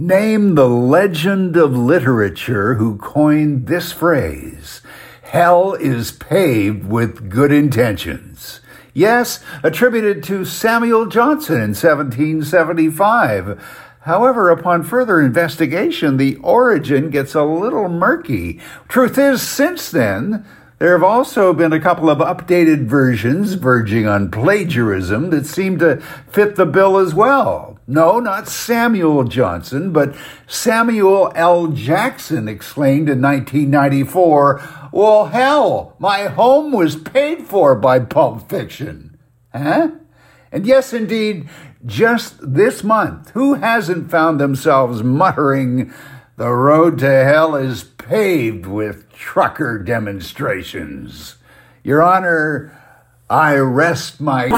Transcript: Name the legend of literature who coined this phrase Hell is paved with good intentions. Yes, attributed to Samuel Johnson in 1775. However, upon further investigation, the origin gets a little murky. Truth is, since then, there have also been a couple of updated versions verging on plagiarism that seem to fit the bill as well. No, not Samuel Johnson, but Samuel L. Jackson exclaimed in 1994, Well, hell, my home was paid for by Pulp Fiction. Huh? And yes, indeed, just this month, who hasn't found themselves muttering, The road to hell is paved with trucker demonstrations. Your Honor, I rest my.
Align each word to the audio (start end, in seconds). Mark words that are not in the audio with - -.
Name 0.00 0.54
the 0.54 0.68
legend 0.68 1.56
of 1.56 1.76
literature 1.76 2.74
who 2.74 2.98
coined 2.98 3.66
this 3.66 3.90
phrase 3.90 4.80
Hell 5.22 5.74
is 5.74 6.12
paved 6.12 6.86
with 6.86 7.28
good 7.28 7.50
intentions. 7.50 8.60
Yes, 8.94 9.42
attributed 9.64 10.22
to 10.22 10.44
Samuel 10.44 11.06
Johnson 11.06 11.56
in 11.56 11.74
1775. 11.74 13.60
However, 14.02 14.50
upon 14.50 14.84
further 14.84 15.20
investigation, 15.20 16.16
the 16.16 16.36
origin 16.36 17.10
gets 17.10 17.34
a 17.34 17.42
little 17.42 17.88
murky. 17.88 18.60
Truth 18.86 19.18
is, 19.18 19.42
since 19.42 19.90
then, 19.90 20.46
there 20.78 20.92
have 20.92 21.02
also 21.02 21.52
been 21.52 21.72
a 21.72 21.80
couple 21.80 22.08
of 22.08 22.18
updated 22.18 22.86
versions 22.86 23.54
verging 23.54 24.06
on 24.06 24.30
plagiarism 24.30 25.30
that 25.30 25.44
seem 25.46 25.78
to 25.78 26.00
fit 26.30 26.54
the 26.54 26.66
bill 26.66 26.98
as 26.98 27.14
well. 27.14 27.78
No, 27.88 28.20
not 28.20 28.48
Samuel 28.48 29.24
Johnson, 29.24 29.92
but 29.92 30.14
Samuel 30.46 31.32
L. 31.34 31.68
Jackson 31.68 32.46
exclaimed 32.46 33.08
in 33.08 33.20
1994, 33.20 34.62
Well, 34.92 35.26
hell, 35.26 35.96
my 35.98 36.24
home 36.24 36.70
was 36.70 36.94
paid 36.94 37.46
for 37.46 37.74
by 37.74 37.98
Pulp 37.98 38.48
Fiction. 38.48 39.18
Huh? 39.52 39.92
And 40.52 40.64
yes, 40.64 40.92
indeed, 40.92 41.48
just 41.84 42.36
this 42.40 42.84
month, 42.84 43.30
who 43.30 43.54
hasn't 43.54 44.10
found 44.10 44.38
themselves 44.38 45.02
muttering, 45.02 45.92
The 46.36 46.52
road 46.52 46.98
to 46.98 47.10
hell 47.10 47.56
is 47.56 47.82
paved 48.08 48.64
with 48.64 49.12
trucker 49.12 49.78
demonstrations. 49.78 51.36
Your 51.84 52.02
Honor, 52.02 52.74
I 53.28 53.56
rest 53.56 54.18
my. 54.18 54.48